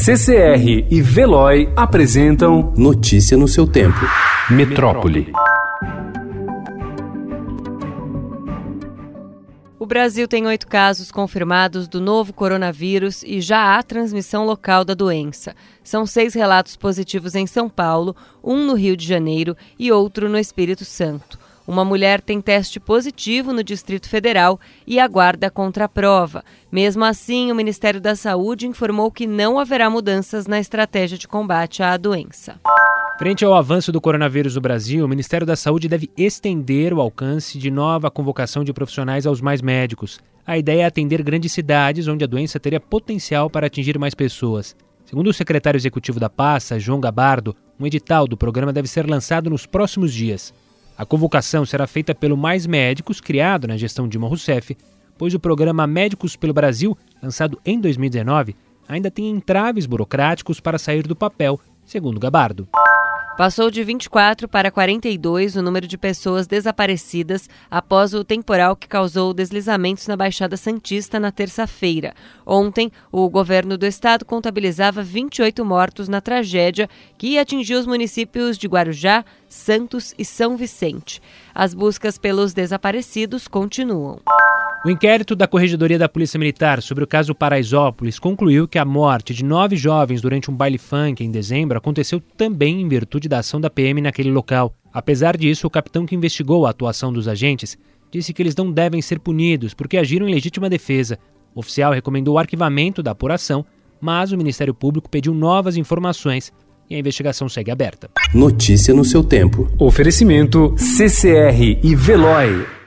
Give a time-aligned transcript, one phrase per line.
[0.00, 3.98] CCR e Veloy apresentam Notícia no seu tempo.
[4.48, 5.32] Metrópole.
[9.76, 14.94] O Brasil tem oito casos confirmados do novo coronavírus e já há transmissão local da
[14.94, 15.52] doença.
[15.82, 20.38] São seis relatos positivos em São Paulo, um no Rio de Janeiro e outro no
[20.38, 21.36] Espírito Santo.
[21.68, 26.42] Uma mulher tem teste positivo no Distrito Federal e aguarda contraprova.
[26.72, 31.82] Mesmo assim, o Ministério da Saúde informou que não haverá mudanças na estratégia de combate
[31.82, 32.58] à doença.
[33.18, 37.58] Frente ao avanço do coronavírus no Brasil, o Ministério da Saúde deve estender o alcance
[37.58, 40.18] de nova convocação de profissionais aos mais médicos.
[40.46, 44.74] A ideia é atender grandes cidades onde a doença teria potencial para atingir mais pessoas.
[45.04, 49.50] Segundo o secretário executivo da pasta, João Gabardo, um edital do programa deve ser lançado
[49.50, 50.54] nos próximos dias.
[50.98, 54.76] A convocação será feita pelo Mais Médicos, criado na gestão Dilma Rousseff,
[55.16, 58.56] pois o programa Médicos pelo Brasil, lançado em 2019,
[58.88, 62.66] ainda tem entraves burocráticos para sair do papel, segundo Gabardo.
[63.38, 69.32] Passou de 24 para 42 o número de pessoas desaparecidas após o temporal que causou
[69.32, 72.14] deslizamentos na Baixada Santista na terça-feira.
[72.44, 78.66] Ontem, o governo do estado contabilizava 28 mortos na tragédia que atingiu os municípios de
[78.66, 81.22] Guarujá, Santos e São Vicente.
[81.54, 84.18] As buscas pelos desaparecidos continuam.
[84.84, 89.34] O inquérito da Corregedoria da Polícia Militar sobre o caso Paraisópolis concluiu que a morte
[89.34, 93.60] de nove jovens durante um baile funk em dezembro aconteceu também em virtude da ação
[93.60, 94.72] da PM naquele local.
[94.92, 97.76] Apesar disso, o capitão que investigou a atuação dos agentes
[98.08, 101.18] disse que eles não devem ser punidos porque agiram em legítima defesa.
[101.56, 103.66] O oficial recomendou o arquivamento da apuração,
[104.00, 106.52] mas o Ministério Público pediu novas informações
[106.88, 108.08] e a investigação segue aberta.
[108.32, 109.68] Notícia no seu tempo.
[109.76, 112.77] Oferecimento CCR e Veloy.